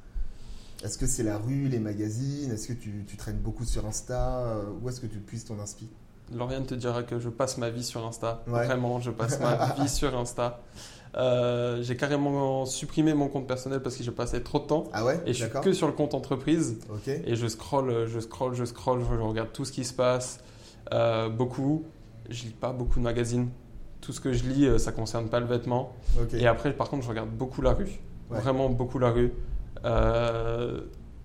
[0.85, 2.53] Est-ce que c'est la rue, les magazines?
[2.53, 4.47] Est-ce que tu, traînes beaucoup sur Insta?
[4.47, 5.89] Euh, Où est-ce que tu puisses ton inspi?
[6.37, 8.43] Lauriane te dira que je passe ma vie sur Insta.
[8.47, 8.67] Ouais.
[8.67, 10.61] Vraiment, je passe ma vie sur Insta.
[11.17, 14.85] Euh, j'ai carrément supprimé mon compte personnel parce que je passais trop de temps.
[14.93, 15.21] Ah ouais?
[15.27, 16.79] Et je suis que sur le compte entreprise.
[16.91, 17.09] Ok.
[17.09, 20.41] Et je scroll, je scroll, je scroll, je regarde tout ce qui se passe.
[20.93, 21.85] Euh, beaucoup.
[22.29, 23.49] Je lis pas beaucoup de magazines.
[24.01, 25.95] Tout ce que je lis, euh, ça concerne pas le vêtement.
[26.21, 26.35] ok.
[26.35, 27.99] Et après, par contre, je regarde beaucoup la rue.
[28.31, 28.39] Ouais.
[28.41, 29.33] Vraiment beaucoup la rue.
[29.85, 30.81] Euh,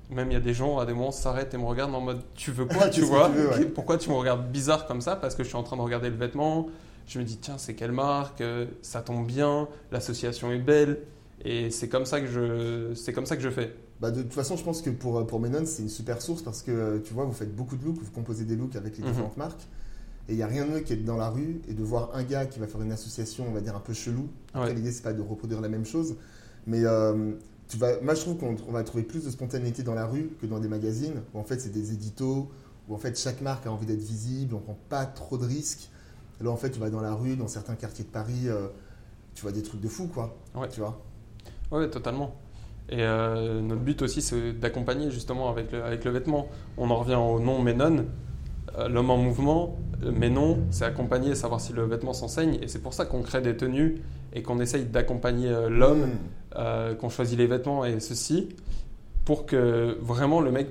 [0.10, 2.22] même il y a des gens, à des moments, s'arrêtent et me regardent en mode
[2.36, 3.66] Tu veux quoi Tu vois tu veux, ouais.
[3.76, 6.10] Pourquoi tu me regardes bizarre comme ça Parce que je suis en train de regarder
[6.10, 6.68] le vêtement.
[7.08, 9.68] Je me dis Tiens, c'est quelle marque Euh, Ça tombe bien.
[9.92, 11.00] L'association est belle.
[11.46, 13.76] Et c'est comme ça que je, c'est comme ça que je fais.
[14.00, 16.62] Bah de toute façon, je pense que pour, pour Menon, c'est une super source parce
[16.62, 19.10] que tu vois, vous faites beaucoup de looks, vous composez des looks avec les mhm.
[19.10, 19.62] différentes marques.
[20.30, 22.24] Et il n'y a rien de mieux qu'être dans la rue et de voir un
[22.24, 24.30] gars qui va faire une association, on va dire, un peu chelou.
[24.54, 26.16] Après, l'idée, c'est pas de reproduire la même chose.
[26.66, 27.34] Mais euh,
[27.74, 30.46] tu vas, moi, je trouve qu'on va trouver plus de spontanéité dans la rue que
[30.46, 32.52] dans des magazines où en fait, c'est des éditos,
[32.88, 35.90] où en fait, chaque marque a envie d'être visible, on prend pas trop de risques.
[36.40, 38.68] Là, en fait, tu vas dans la rue, dans certains quartiers de Paris, euh,
[39.34, 40.38] tu vois des trucs de fou, quoi.
[40.54, 40.70] Ouais.
[40.70, 41.02] Tu vois
[41.72, 42.36] Ouais, totalement.
[42.90, 46.50] Et euh, notre but aussi, c'est d'accompagner justement avec le, avec le vêtement.
[46.78, 48.06] On en revient au nom Menon,
[48.88, 49.80] l'homme en mouvement.
[50.12, 52.60] Mais non, c'est accompagner, savoir si le vêtement s'enseigne.
[52.62, 54.02] Et c'est pour ça qu'on crée des tenues
[54.34, 56.18] et qu'on essaye d'accompagner euh, l'homme, hmm.
[56.56, 58.50] Euh, qu'on choisit les vêtements et ceci,
[59.26, 60.68] pour que vraiment le mec,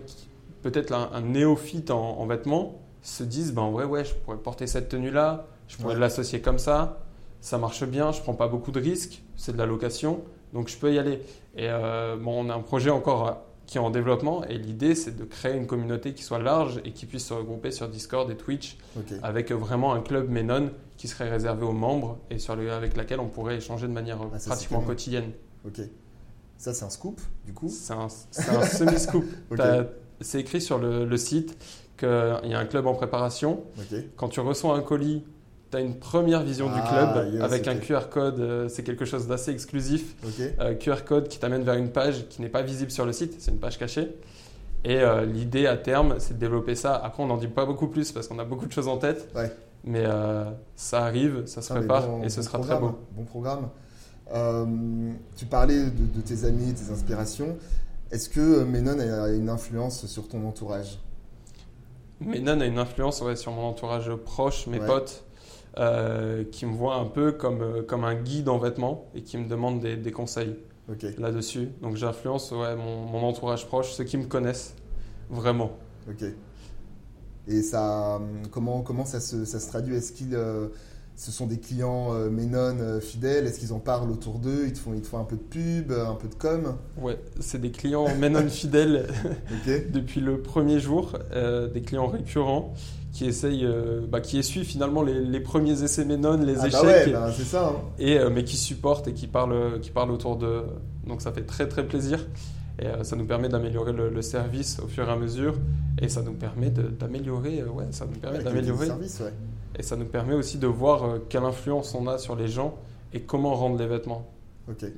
[0.62, 4.88] peut-être un, néophyte en, vêtements, se dise ben, en vrai, ouais, je pourrais porter cette
[4.88, 7.04] tenue-là, je pourrais l'associer comme ça,
[7.40, 10.76] ça marche bien, je prends pas beaucoup de risques, c'est de la location, donc je
[10.76, 11.20] peux y aller.
[11.56, 14.44] Et euh, bon, on a un projet encore qui est en développement.
[14.44, 17.70] Et l'idée, c'est de créer une communauté qui soit large et qui puisse se regrouper
[17.70, 18.76] sur Discord et Twitch
[19.22, 23.20] avec vraiment un club Menon qui serait réservé aux membres et sur le, avec laquelle
[23.20, 25.32] on pourrait échanger de manière ah, pratiquement quotidienne.
[25.66, 25.80] Ok.
[26.58, 29.24] Ça, c'est un scoop, du coup C'est un, semi-scoop.
[30.20, 31.58] C'est écrit sur le, le site
[31.96, 33.64] qu'il y a un club en préparation.
[34.16, 35.24] Quand tu reçois un colis
[35.72, 39.06] tu as une première vision du ah, club avec un QR code, euh, c'est quelque
[39.06, 40.14] chose d'assez exclusif.
[40.60, 43.36] Euh, QR code qui t'amène vers une page qui n'est pas visible sur le site,
[43.38, 44.14] c'est une page cachée.
[44.84, 46.94] Et euh, l'idée à terme, c'est de développer ça.
[46.94, 49.34] Après, on n'en dit pas beaucoup plus parce qu'on a beaucoup de choses en tête.
[49.84, 50.04] Mais
[50.76, 52.98] ça arrive, ça se prépare et ce sera très beau.
[53.12, 53.68] Bon programme.
[55.36, 57.56] Tu parlais de, tes amis, tes inspirations.
[58.10, 60.98] Est-ce que Menon a une influence sur ton entourage?
[62.20, 65.24] Menon a une influence sur mon entourage proche, mes potes.
[65.78, 69.38] Euh, qui me voit un peu comme, euh, comme un guide en vêtements et qui
[69.38, 70.54] me demande des, des conseils
[71.16, 71.70] là-dessus.
[71.80, 74.74] Donc j'influence ouais, mon, mon, entourage proche, ceux qui me connaissent
[75.30, 75.78] vraiment.
[76.10, 76.24] Ok.
[77.48, 79.96] Et ça, comment, comment ça, se, ça se traduit?
[79.96, 80.68] Est-ce qu'ils euh,
[81.16, 84.64] ce sont des clients Menon fidèles Est-ce qu'ils en parlent autour d'eux?
[84.66, 86.76] Ils, te font, ils te font un peu de pub, un peu de com?
[87.00, 89.08] Ouais, c'est des clients Menon fidèles
[89.92, 91.18] depuis le premier jour,
[91.72, 92.74] des clients récurrents
[93.12, 97.12] qui essaye, euh, bah, qui essuie finalement les, premiers essais Ménon, les ah bah échecs,
[97.12, 97.80] bah c'est ça, hein.
[97.98, 100.62] et, euh, mais qui supporte et qui parle, qui parle autour de.
[101.06, 102.26] Donc ça fait très très plaisir.
[102.78, 105.54] Et euh, ça nous permet d'améliorer le, service au fur et à mesure.
[106.00, 107.62] Et ça nous permet d'améliorer.
[107.62, 108.88] ouais, ça nous permet d'améliorer.
[109.78, 112.76] Et ça nous permet aussi de voir quelle influence on a sur les gens
[113.12, 114.32] et comment rendre les vêtements.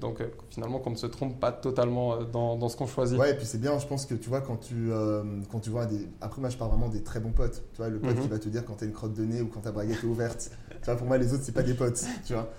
[0.00, 3.18] Donc euh, finalement qu'on ne se trompe pas totalement euh, dans, dans ce qu'on choisit.
[3.18, 5.70] Ouais, et puis c'est bien, je pense que tu vois, quand tu, euh, quand tu
[5.70, 6.06] vois des...
[6.20, 7.62] Après moi je parle vraiment des très bons potes.
[7.72, 8.28] Tu vois, le pote qui mhm.
[8.28, 10.06] va te dire quand tu as une crotte de nez ou quand ta braguette est
[10.06, 10.50] ouverte.
[10.68, 12.04] tu vois, pour moi les autres c'est pas des potes.
[12.26, 12.50] Tu vois.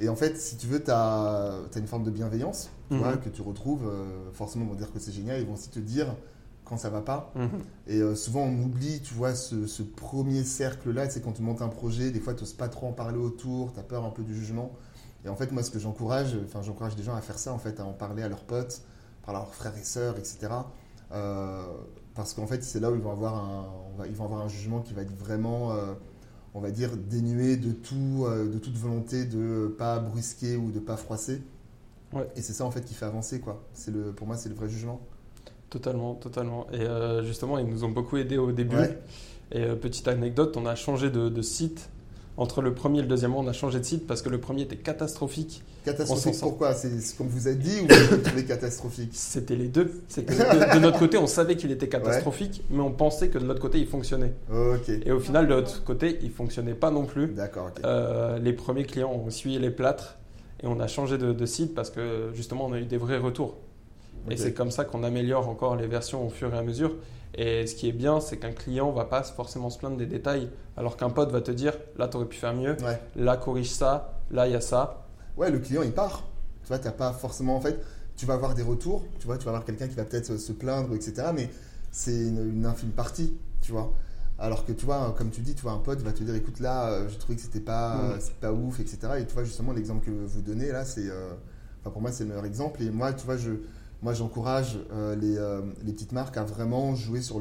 [0.00, 3.12] Et en fait, si tu veux, tu as, as, une forme de bienveillance tu vois,
[3.12, 3.20] mhm.
[3.20, 3.90] que tu retrouves.
[4.32, 5.40] forcément, ils vont dire que c'est génial.
[5.40, 6.14] Ils vont aussi te dire
[6.64, 7.32] quand ça va pas.
[7.34, 7.48] Mhm.
[7.88, 11.10] Et souvent, on oublie, tu vois, ce, ce premier cercle-là.
[11.10, 13.72] C'est quand tu montes un projet, des fois, tu n'oses pas trop en parler autour,
[13.72, 14.72] tu as peur un peu du jugement.
[15.24, 17.58] Et en fait, moi, ce que j'encourage, enfin, j'encourage des gens à faire ça, en
[17.58, 18.82] fait, à en parler à leurs potes,
[19.26, 20.48] à leurs frères et sœurs, etc.
[21.12, 21.62] Euh,
[22.14, 24.80] parce qu'en fait, c'est là où ils vont avoir un, ils vont avoir un jugement
[24.80, 25.94] qui va être vraiment, euh,
[26.54, 30.80] on va dire, dénué de tout, euh, de toute volonté de pas brusquer ou de
[30.80, 31.42] pas froisser.
[32.12, 32.28] Ouais.
[32.36, 33.62] Et c'est ça en fait qui fait avancer, quoi.
[33.74, 35.00] C'est le, pour moi, c'est le vrai jugement.
[35.72, 36.66] Totalement, totalement.
[36.72, 36.86] Et
[37.24, 38.76] justement, ils nous ont beaucoup aidés au début.
[39.52, 41.88] Et petite anecdote, on a changé de, de site
[42.36, 44.62] entre le premier et le deuxième on a changé de site parce que le premier
[44.62, 45.62] était catastrophique.
[45.84, 46.74] Catastrophique pourquoi?
[46.74, 49.10] C'est comme vous avez dit ou vous trouvez catastrophique?
[49.12, 50.02] C'était les deux.
[50.16, 53.78] De, notre côté, on savait qu'il était catastrophique, mais on pensait que de l'autre côté,
[53.78, 54.32] il fonctionnait.
[55.04, 57.28] Et au final, de l'autre côté, il fonctionnait pas non plus.
[57.28, 57.70] D'accord.
[57.84, 60.16] Euh, les premiers clients ont essuyé les plâtres
[60.62, 63.56] et on a changé de, site parce que justement, on a eu des vrais retours.
[64.30, 66.94] Et c'est comme ça qu'on améliore encore les versions au fur et à mesure.
[67.34, 70.50] Et ce qui est bien, c'est qu'un client va pas forcément se plaindre des détails,
[70.76, 72.76] alors qu'un pote va te dire là, tu aurais pu faire mieux,
[73.16, 75.06] là, corrige ça, là, il y a ça.
[75.36, 76.24] Ouais, le client, il part.
[76.62, 77.56] Tu vois, tu n'as pas forcément.
[77.56, 77.80] En fait,
[78.16, 80.52] tu vas avoir des retours, tu vois, tu vas avoir quelqu'un qui va peut-être se
[80.52, 81.28] plaindre, etc.
[81.34, 81.48] Mais
[81.90, 83.92] c'est une, infime partie, tu vois.
[84.38, 86.60] Alors que tu vois, comme tu dis, tu vois, un pote va te dire écoute,
[86.60, 88.20] là, euh, j'ai trouvé que c'était pas, mm.
[88.40, 88.98] pas ouf, etc.
[89.20, 91.08] Et tu vois, justement, l'exemple que vous donnez là, c'est.
[91.08, 91.32] Euh,
[91.82, 92.82] pour moi, c'est le meilleur exemple.
[92.82, 93.50] Et moi, tu vois, je
[94.02, 97.40] moi, j'encourage euh, euh, les, petites marques à vraiment jouer sur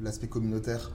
[0.00, 0.90] l'aspect communautaire.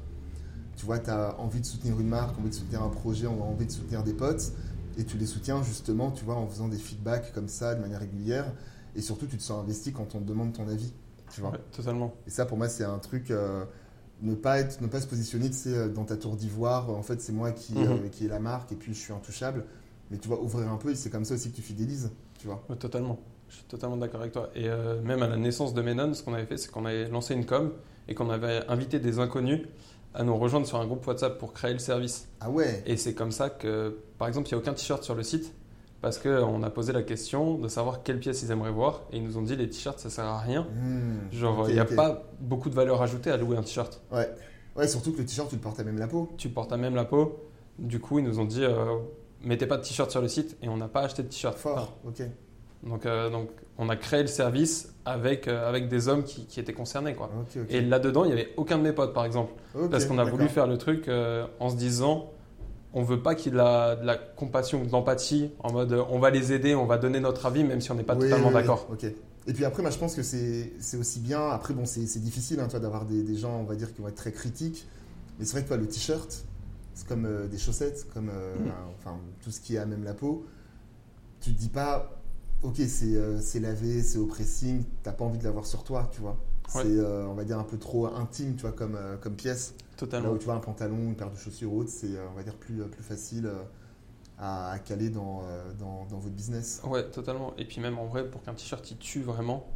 [0.76, 3.67] Tu vois, tu as envie de soutenir une marque, envie de soutenir un projet, envie
[3.67, 4.54] de soutenir des potes,
[4.97, 7.99] et tu les soutiens justement, tu vois, en faisant des feedbacks comme ça de manière
[7.99, 8.52] régulière,
[8.95, 10.93] et surtout, tu te sens investi quand on te demande ton avis.
[11.32, 11.54] Tu vois.
[11.71, 12.13] totalement.
[12.28, 13.32] Et ça, pour moi, c'est un truc.
[13.32, 13.65] Euh,
[14.21, 15.49] ne pas être, ne pas se positionner
[15.93, 16.89] dans ta tour d'ivoire.
[16.89, 18.10] En fait, c'est moi qui, mhm.
[18.10, 19.65] qui est la marque, et puis je suis intouchable.
[20.10, 22.10] Mais tu vois, ouvrir un peu, et c'est comme ça aussi que tu fidélises.
[22.39, 22.63] Tu vois.
[22.80, 23.19] totalement.
[23.49, 24.49] Je suis totalement d'accord avec toi.
[24.56, 27.08] Et euh, même à la naissance de Menon, ce qu'on avait fait, c'est qu'on avait
[27.08, 27.71] lancé une com
[28.08, 29.62] et qu'on avait invité des inconnus
[30.15, 32.27] à nous rejoindre sur un groupe WhatsApp pour créer le service.
[32.39, 35.15] Ah ouais Et c'est comme ça que, par exemple, il n'y a aucun t-shirt sur
[35.15, 35.53] le site
[36.01, 39.23] parce qu'on a posé la question de savoir quelle pièce ils aimeraient voir et ils
[39.23, 40.67] nous ont dit les t-shirts ça sert à rien.
[40.75, 44.01] Hmm, Genre, il n'y a pas beaucoup de valeur ajoutée à louer un t-shirt.
[44.12, 44.29] Ouais.
[44.75, 46.29] ouais, surtout que le t-shirt, tu le portes à même la peau.
[46.38, 47.39] Tu portes à même la peau.
[47.79, 48.97] Du coup, ils nous ont dit euh,
[49.41, 51.58] mettez pas de t-shirt sur le site et on n'a pas acheté de t-shirt.
[51.58, 52.21] Fort, ok.
[52.86, 56.60] Donc, euh, donc, on a créé le service avec, euh, avec des hommes qui, qui
[56.60, 57.15] étaient concernés.
[57.15, 57.30] Quoi.
[57.69, 59.54] Et là-dedans, il n'y avait aucun de mes potes, par exemple.
[59.89, 62.30] Parce qu'on a voulu faire le truc euh, en se disant
[62.96, 65.72] on veut pas qu'il y ait de la, de la compassion ou de l'empathie, en
[65.72, 68.13] mode on va les aider, on va donner notre avis, même si on n'est pas
[68.13, 68.88] Oui, totalement oui, d'accord.
[69.48, 71.50] Et puis après, moi, je pense que c'est aussi bien.
[71.50, 74.15] Après, bon, c'est difficile hein, d'avoir des, des gens, on va dire, qui vont être
[74.15, 74.88] très critiques.
[75.39, 76.46] Mais c'est vrai que toi, le t-shirt,
[76.93, 78.72] c'est comme des chaussettes, comme Mhm.
[79.00, 80.46] enfin, tout ce qui est à même la peau.
[81.41, 82.22] Tu te dis pas,
[82.63, 86.10] ok, c'est euh, c'est lavé, c'est au pressing, t'as pas envie de l'avoir sur toi,
[86.12, 86.38] tu vois.
[86.76, 86.82] Ouais.
[86.84, 89.73] C'est, euh, on va dire, un peu trop intime, tu vois, comme, euh, comme pièce.
[89.78, 90.32] Là Totalement.
[90.32, 92.56] où tu vois un pantalon, une paire de chaussures ou autre, c'est, on va dire,
[92.56, 93.49] plus, plus facile
[94.39, 95.43] à, à caler dans,
[95.80, 96.82] dans, dans votre business.
[96.86, 97.54] Ouais, totalement.
[97.58, 99.67] Et puis même en vrai, pour qu'un t-shirt il tue vraiment,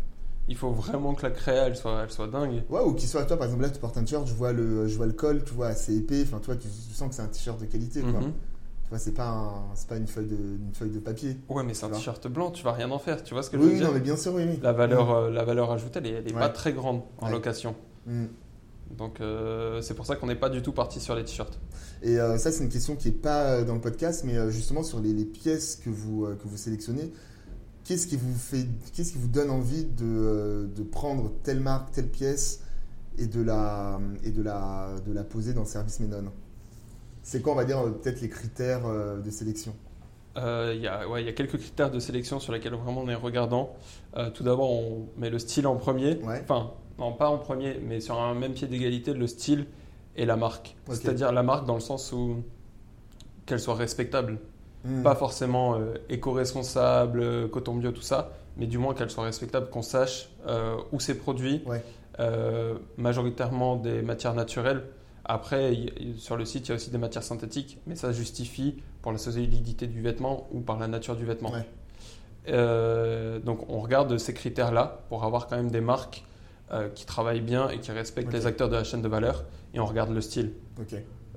[0.48, 2.64] il faut vraiment que la créa elle soit, elle soit dingue.
[2.70, 4.88] Ouais, ou qu'il soit, toi, par exemple, là, tu portes un t-shirt, je vois le,
[4.88, 7.22] je vois le col, tu vois, assez épais, enfin, toi, tu, tu sens que c'est
[7.22, 8.22] un t-shirt de qualité, quoi.
[8.22, 8.34] Mhm.
[8.96, 11.38] C'est pas, un- c'est pas une, feuille de, une feuille de papier.
[11.50, 13.22] Ouais, mais c'est un t-shirt blanc, tu vas rien en faire.
[13.24, 14.60] Tu vois ce que je Oui, veux oui, dire non, mais bien sûr, oui, oui.
[14.64, 16.40] la, valeur, euh, la valeur ajoutée, elle est, elle est Ouais.
[16.40, 17.32] pas très grande en Ouais.
[17.34, 17.76] location.
[18.06, 18.26] Mm.
[18.98, 21.60] Donc euh, c'est pour ça qu'on n'est pas du tout parti sur les t-shirts.
[22.02, 24.50] Et euh, ça, c'est une question qui est pas euh, dans le podcast, mais euh,
[24.50, 27.12] justement sur les, les pièces que vous, euh, que vous sélectionnez,
[27.84, 31.92] qu'est-ce qui vous fait, qu'est-ce qui vous donne envie de, euh, de prendre telle marque,
[31.92, 32.62] telle pièce
[33.18, 36.32] et de la, et de la, de la poser dans le service Menon?
[37.28, 39.76] C'est quoi, on va dire, euh, peut-être les critères euh, de sélection?
[40.38, 43.10] Euh, Il y, a- ouais, y a quelques critères de sélection sur lesquels vraiment on
[43.10, 43.76] est regardant.
[44.16, 46.16] Euh, tout d'abord, on met le style en premier.
[46.24, 46.40] Ouais.
[46.42, 49.66] Enfin, non, pas en premier, mais sur un même pied d'égalité, le style
[50.16, 50.78] et la marque.
[50.90, 52.44] C'est-à-dire la marque dans le sens où
[53.46, 54.38] qu'elle soit respectable.
[54.86, 55.04] Mm.
[55.04, 59.82] Pas forcément euh, éco-responsable, coton bio, tout ça, mais du moins qu'elle soit respectable, qu'on
[59.82, 60.30] sache
[60.94, 61.84] où c'est produit, Ouais.
[62.96, 64.84] majoritairement des matières naturelles.
[65.28, 65.76] Après,
[66.18, 69.18] sur le site, il y a aussi des matières synthétiques, mais ça justifie pour la
[69.18, 71.52] solidité du vêtement ou par la nature du vêtement.
[71.52, 71.66] Ouais.
[72.50, 76.24] Euh, donc on regarde ces critères-là pour avoir quand même des marques
[76.72, 79.82] euh, qui travaillent bien et qui respectent les acteurs de la chaîne de valeur, et
[79.82, 80.54] on regarde le style.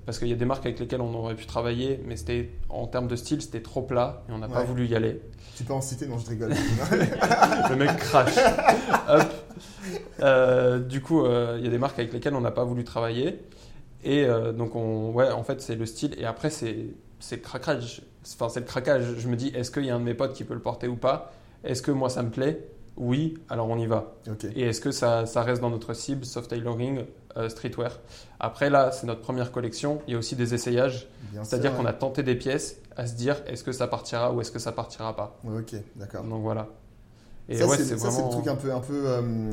[0.07, 2.87] Parce qu'il y a des marques avec lesquelles on aurait pu travailler, mais c'était en
[2.87, 5.21] termes de style, c'était trop plat et on n'a pas voulu y aller.
[5.57, 6.51] Tu peux en citer Non, je rigole.
[7.71, 8.35] Le mec crash.
[9.09, 9.33] Hop.
[10.21, 13.41] Euh, du coup, il y a des marques avec lesquelles on n'a pas voulu travailler.
[14.05, 16.15] Et euh, donc, on, ouais, en fait, c'est le style.
[16.19, 16.95] Et après, c'est
[17.31, 18.03] le craquage.
[18.35, 19.05] Enfin, c'est le craquage.
[19.19, 20.89] Je me dis, est-ce qu'il y a un de mes potes qui peut le porter
[20.89, 21.33] ou pas?
[21.65, 22.67] Est-ce que moi, ça me plaît?
[22.97, 24.15] Oui, alors on y va.
[24.55, 27.05] Et est-ce que ça, ça reste dans notre cible, soft tailoring,
[27.37, 27.99] euh, streetwear?
[28.39, 30.03] Après, là, c'est notre première collection.
[30.07, 31.09] Il y a aussi des essayages.
[31.43, 34.51] C'est-à-dire qu'on a tenté des pièces à se dire, est-ce que ça partira ou est-ce
[34.51, 35.39] que ça partira pas?
[35.47, 36.25] Ok, d'accord.
[36.25, 36.69] Donc voilà.
[37.49, 38.27] Et ça, ouais, c'est vraiment.
[38.27, 39.53] le truc un peu, un peu euh,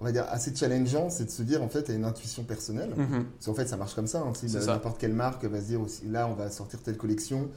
[0.00, 2.90] on va dire, assez challengeant, c'est de se dire, en fait, a une intuition personnelle.
[2.96, 3.24] Mhm.
[3.34, 4.20] Parce qu'en fait, ça marche comme ça.
[4.20, 4.32] hein,
[4.62, 4.72] ça.
[4.74, 7.48] N'importe quelle marque va se dire aussi, là, on va sortir telle collection.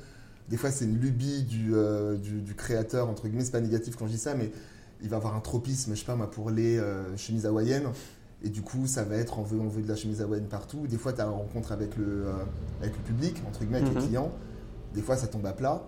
[0.49, 3.95] Des fois, c'est une lubie du, euh, du, du créateur, entre guillemets, c'est pas négatif
[3.95, 4.51] quand je dis ça, mais
[5.03, 7.87] il va avoir un tropisme, je sais pas moi, pour les euh, chemises hawaïennes.
[8.43, 10.87] Et du coup, ça va être, on veut, on veut de la chemise hawaïenne partout.
[10.87, 12.33] Des fois, tu as une rencontre avec le, euh,
[12.81, 14.07] avec le public, entre guillemets, avec les Mhm.
[14.07, 14.31] clients.
[14.95, 15.83] Des fois, ça tombe à plat.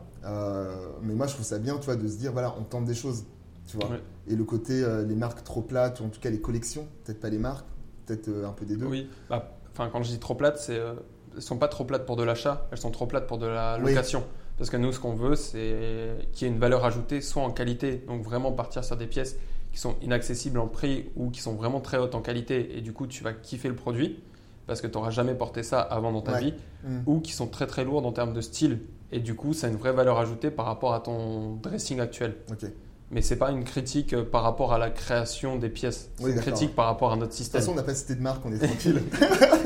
[1.01, 2.93] Mais moi, je trouve ça bien, tu vois, de se dire, voilà, on tente des
[2.93, 3.23] choses,
[3.67, 3.89] tu vois.
[3.89, 4.01] Ouais.
[4.27, 7.19] Et le côté, euh, les marques trop plates, ou en tout cas les collections, peut-être
[7.19, 7.65] pas les marques,
[8.05, 8.85] peut-être euh, un peu des deux.
[8.85, 10.93] Oui, bah, enfin quand je dis trop plates, c'est euh,
[11.35, 13.77] elles sont pas trop plates pour de l'achat, elles sont trop plates pour de la
[13.81, 13.89] Oui.
[13.91, 14.23] location.
[14.57, 17.49] Parce que nous, ce qu'on veut, c'est qu'il y ait une valeur ajoutée, soit en
[17.51, 19.37] qualité, donc vraiment partir sur des pièces
[19.71, 22.93] qui sont inaccessibles en prix ou qui sont vraiment très hautes en qualité, et du
[22.93, 24.19] coup, tu vas kiffer le produit
[24.67, 26.39] parce que tu n'auras jamais porté ça avant dans ta Ouais.
[26.39, 26.53] vie,
[26.85, 26.99] Mm.
[27.07, 28.79] ou qui sont très très lourdes en termes de style,
[29.11, 32.35] et du coup, ça a une vraie valeur ajoutée par rapport à ton dressing actuel.
[32.51, 32.65] Ok.
[33.13, 36.31] Mais c'est pas une critique euh, par rapport à la création des pièces, c'est Oui,
[36.31, 37.61] une critique par rapport à notre De toute système.
[37.61, 39.01] façon, on n'a pas cité de marque, on est tranquille.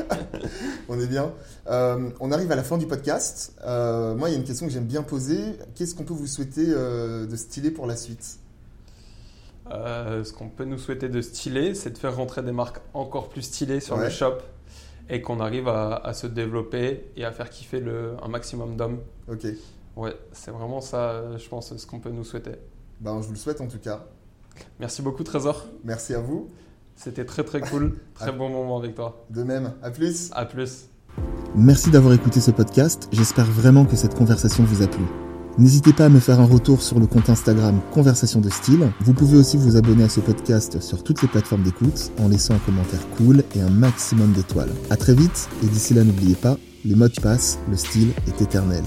[0.88, 1.32] on est bien.
[1.68, 3.54] Euh, on arrive à la fin du podcast.
[3.64, 5.40] Euh, moi, il y a une question que j'aime bien poser.
[5.74, 8.38] Qu'est-ce qu'on peut vous souhaiter euh, de stylé pour la suite?
[9.70, 13.42] Ce qu'on peut nous souhaiter de stylé, c'est de faire rentrer des marques encore plus
[13.42, 14.04] stylées sur Ouais.
[14.04, 14.38] le shop
[15.10, 19.00] et qu'on arrive à, à se développer et à faire kiffer le, un maximum d'hommes.
[19.30, 19.46] Ok.
[19.96, 22.52] Ouais, c'est vraiment ça, je pense, ce qu'on peut nous souhaiter.
[23.00, 24.04] Ben, je vous le souhaite en tout cas.
[24.80, 25.66] Merci beaucoup, Trésor.
[25.84, 26.48] Merci à vous.
[26.96, 27.96] C'était très très cool.
[28.14, 29.24] Très bon moment avec toi.
[29.30, 29.72] De même.
[29.82, 30.30] À plus.
[30.32, 30.88] À plus.
[31.54, 33.08] Merci d'avoir écouté ce podcast.
[33.12, 35.04] J'espère vraiment que cette conversation vous a plu.
[35.58, 38.90] N'hésitez pas à me faire un retour sur le compte Instagram Conversation de Style.
[39.00, 42.54] Vous pouvez aussi vous abonner à ce podcast sur toutes les plateformes d'écoute en laissant
[42.54, 44.70] un commentaire cool et un maximum d'étoiles.
[44.90, 48.84] A très vite et d'ici là n'oubliez pas, les modes passent, le style est éternel.